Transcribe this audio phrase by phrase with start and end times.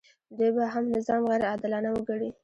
[0.37, 2.29] دوی به هغه نظام غیر عادلانه وګڼي.